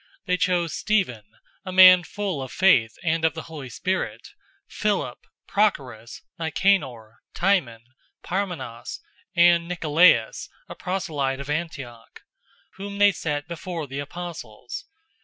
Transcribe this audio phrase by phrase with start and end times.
[0.25, 1.25] They chose Stephen,
[1.63, 4.29] a man full of faith and of the Holy Spirit,
[4.67, 7.83] Philip, Prochorus, Nicanor, Timon,
[8.23, 8.99] Parmenas,
[9.35, 12.23] and Nicolaus, a proselyte of Antioch;
[12.77, 14.85] 006:006 whom they set before the apostles.